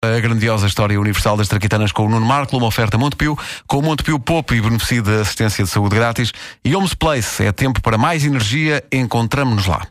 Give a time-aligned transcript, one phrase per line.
[0.00, 3.82] A grandiosa história universal das traquitanas com o Nuno Marco, uma oferta Montepio, com o
[3.82, 6.32] Montepio Popo e beneficio da assistência de saúde grátis.
[6.64, 9.82] E Homes Place, é tempo para mais energia, encontramos-nos lá.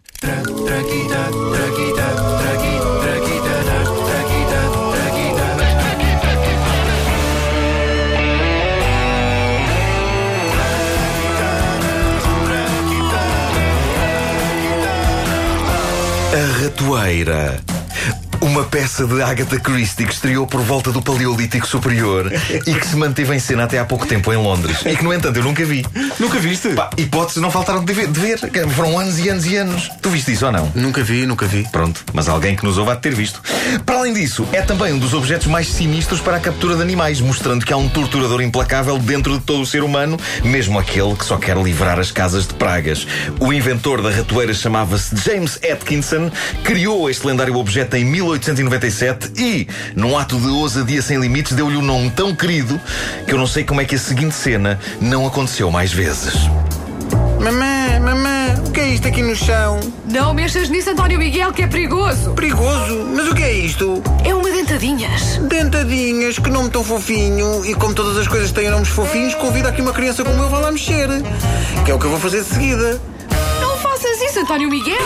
[16.34, 17.67] A Ratoeira.
[18.48, 22.32] Uma peça de Agatha Christie que estreou por volta do Paleolítico Superior
[22.66, 24.86] e que se manteve em cena até há pouco tempo em Londres.
[24.86, 25.86] E que, no entanto, eu nunca vi.
[26.18, 26.70] Nunca viste?
[26.70, 28.40] Pá, hipóteses não faltaram de ver, de ver.
[28.70, 29.92] Foram anos e anos e anos.
[30.02, 30.72] Tu viste isso ou não?
[30.74, 31.68] Nunca vi, nunca vi.
[31.70, 33.42] Pronto, mas alguém que nos ouve há de ter visto.
[33.86, 37.20] Para além disso, é também um dos objetos mais sinistros para a captura de animais,
[37.20, 41.26] mostrando que há um torturador implacável dentro de todo o ser humano, mesmo aquele que
[41.26, 43.06] só quer livrar as casas de pragas.
[43.42, 46.32] O inventor da ratoeira chamava-se James Atkinson,
[46.64, 48.06] criou este lendário objeto em
[48.48, 52.80] 1897 e, num ato de ousadia sem limites, deu-lhe um nome tão querido
[53.26, 56.34] que eu não sei como é que a seguinte cena não aconteceu mais vezes.
[57.40, 59.80] Mamã, mamã, o que é isto aqui no chão?
[60.06, 62.32] Não mexas nisso, António Miguel, que é perigoso.
[62.32, 63.06] Perigoso?
[63.14, 64.02] Mas o que é isto?
[64.24, 65.38] É uma dentadinhas.
[65.38, 67.66] Dentadinhas, que nome tão fofinho.
[67.66, 70.60] E como todas as coisas têm nomes fofinhos, convida aqui uma criança como eu, vá
[70.60, 71.08] lá mexer.
[71.86, 73.00] Que é o que eu vou fazer de seguida.
[73.62, 74.98] Não faças isso, António Miguel.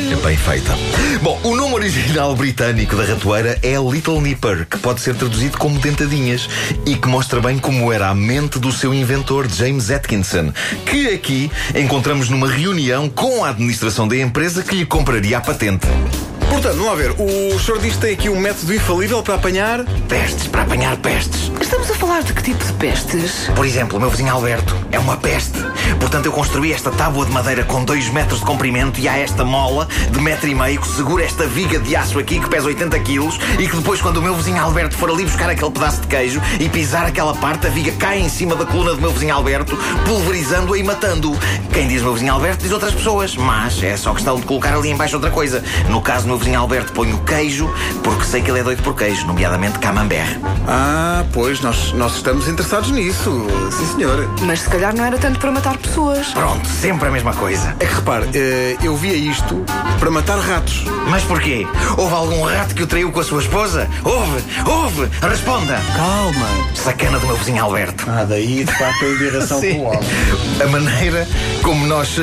[0.00, 0.76] Bem feita.
[1.22, 5.78] Bom, o nome original britânico da ratoeira é Little Nipper, que pode ser traduzido como
[5.78, 6.48] dentadinhas
[6.86, 10.52] e que mostra bem como era a mente do seu inventor, James Atkinson,
[10.86, 15.86] que aqui encontramos numa reunião com a administração da empresa que lhe compraria a patente.
[16.48, 17.12] Portanto, vamos lá ver.
[17.12, 19.84] O senhor diz que tem aqui um método infalível para apanhar.
[20.08, 21.50] Pestes, para apanhar pestes.
[21.60, 23.48] Estamos a falar de que tipo de pestes?
[23.54, 25.58] Por exemplo, o meu vizinho Alberto é uma peste.
[25.98, 29.44] Portanto, eu construí esta tábua de madeira com 2 metros de comprimento e há esta
[29.44, 32.98] mola de metro e meio que segura esta viga de aço aqui que pesa 80
[33.00, 36.06] quilos e que depois, quando o meu vizinho Alberto for ali buscar aquele pedaço de
[36.06, 39.34] queijo e pisar aquela parte, a viga cai em cima da coluna do meu vizinho
[39.34, 41.38] Alberto, pulverizando-a e matando-o.
[41.72, 44.90] Quem diz meu vizinho Alberto diz outras pessoas, mas é só questão de colocar ali
[44.90, 45.62] embaixo outra coisa.
[45.88, 48.94] No caso do meu vizinho Alberto, ponho queijo porque sei que ele é doido por
[48.94, 50.38] queijo, nomeadamente camembert.
[50.66, 53.46] Ah, pois, nós, nós estamos interessados nisso.
[53.70, 54.28] Sim, senhor.
[54.42, 56.26] Mas se calhar não era tanto para matar pessoas.
[56.28, 57.74] Pronto, sempre a mesma coisa.
[57.80, 59.64] É que repare, eh, eu via isto
[59.98, 60.84] para matar ratos.
[61.08, 61.66] Mas porquê?
[61.96, 63.88] Houve algum rato que o traiu com a sua esposa?
[64.04, 64.42] Houve!
[64.66, 65.08] Houve!
[65.20, 65.80] Responda!
[65.96, 66.46] Calma.
[66.74, 68.04] Sacana do meu vizinho Alberto.
[68.08, 69.74] Ah, daí de facto a Sim.
[69.74, 70.00] com o homem.
[70.62, 71.28] A maneira
[71.62, 72.16] como nós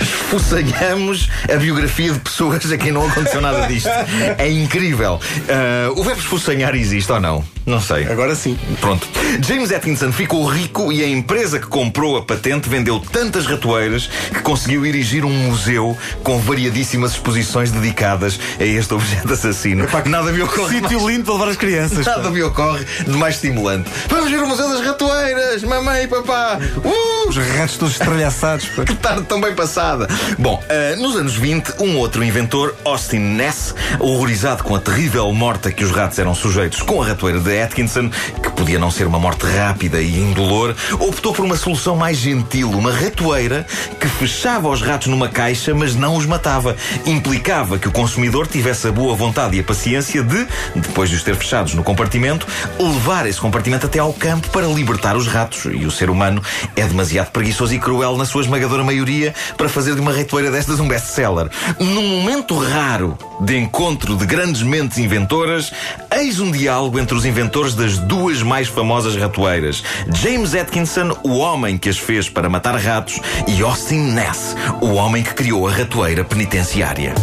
[0.00, 3.90] esfoçanhamos a biografia de pessoas a quem não aconteceu nada disto.
[4.38, 5.20] É incrível.
[5.48, 7.44] Ah, o verbo esfoçanhar existe ou não?
[7.66, 8.06] Não sei.
[8.06, 8.58] Agora sim.
[8.80, 9.06] Pronto.
[9.46, 14.40] James Atkinson ficou rico e a empresa que comprou a patente vendeu tantas ratoeiras que
[14.40, 19.86] conseguiu erigir um museu com variadíssimas exposições dedicadas a este objeto assassino.
[20.06, 20.80] Nada me ocorre.
[20.80, 22.04] Sítio lindo para levar as crianças.
[22.04, 22.16] pá.
[22.16, 23.90] Nada me ocorre de mais estimulante.
[24.08, 26.58] Vamos ver o Museu das Ratoeiras, mamãe e papá.
[26.84, 27.28] Uh!
[27.28, 28.66] Os ratos todos estralhaçados.
[28.66, 28.84] pá.
[28.84, 30.08] Que tarde tão bem passada.
[30.38, 35.68] Bom, ah, nos anos 20, um outro inventor, Austin Ness, horrorizado com a terrível morte
[35.68, 38.10] a que os ratos eram sujeitos com a ratoeira de Atkinson,
[38.42, 42.70] que podia não ser uma morte rápida e indolor, optou por uma solução mais gentil,
[42.70, 43.66] uma ratoeira
[43.98, 46.76] que fechava os ratos numa caixa, mas não os matava.
[47.04, 51.22] Implicava que o consumidor tivesse a boa vontade e a paciência de, depois de os
[51.22, 52.46] ter fechados no compartimento,
[52.78, 55.64] levar esse compartimento até ao campo para libertar os ratos.
[55.66, 56.42] E o ser humano
[56.76, 60.80] é demasiado preguiçoso e cruel na sua esmagadora maioria para fazer de uma ratoeira destas
[60.80, 61.48] um best-seller.
[61.78, 65.72] Num momento raro de encontro de grandes mentes inventoras,
[66.14, 69.82] eis um diálogo entre os inventores das duas mais famosas ratoeiras:
[70.14, 75.22] James Atkinson, o homem que as fez para matar ratos, e Austin Ness, o homem
[75.22, 77.14] que criou a ratoeira penitenciária.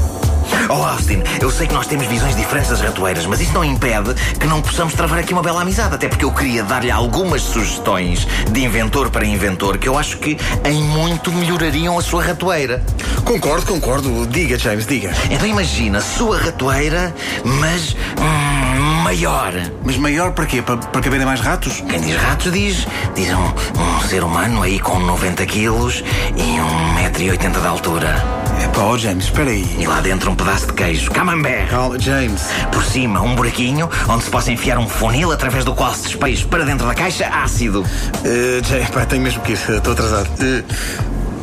[0.70, 4.14] Oh Austin, eu sei que nós temos visões diferentes das ratoeiras, mas isso não impede
[4.40, 5.96] que não possamos travar aqui uma bela amizade.
[5.96, 10.38] Até porque eu queria dar-lhe algumas sugestões de inventor para inventor que eu acho que
[10.66, 12.84] em muito melhorariam a sua ratoeira.
[13.24, 14.28] Concordo, concordo.
[14.28, 15.14] Diga, James, diga.
[15.30, 17.14] Então imagina, sua ratoeira,
[17.44, 18.67] mas hum,
[19.08, 19.54] maior.
[19.86, 20.62] Mas maior para quê?
[20.62, 21.82] Para, para caberem mais ratos?
[21.90, 26.04] Quem diz ratos diz, diz um, um ser humano aí com 90 quilos
[26.36, 28.16] e 1,80m de altura.
[28.62, 29.66] É pá, ó James, espera aí.
[29.80, 31.70] E lá dentro um pedaço de queijo, camembert.
[31.70, 32.48] Calma, James.
[32.70, 36.46] Por cima, um buraquinho onde se possa enfiar um funil através do qual se despeje
[36.46, 37.86] para dentro da caixa ácido.
[38.26, 39.56] Eh, James, pá, tenho mesmo que ir.
[39.56, 40.30] Estou atrasado.
[40.42, 40.64] Eh,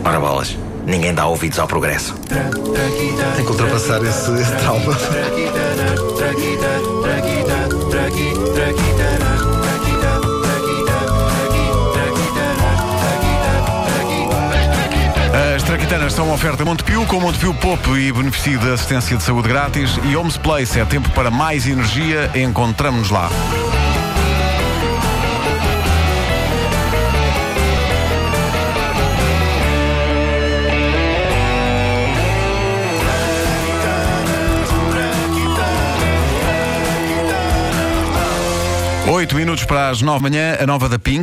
[0.05, 2.15] Ora bolas, ninguém dá ouvidos ao progresso.
[2.29, 4.95] tenho que ultrapassar esse, esse trauma.
[15.57, 19.49] As traquitanas são uma oferta Montepio, com Montepio Pop e beneficio da assistência de saúde
[19.49, 19.99] grátis.
[20.05, 23.31] E Homes Place é tempo para mais energia, encontramos-nos lá.
[39.15, 41.23] Oito minutos para as nove da manhã, a nova da Pink.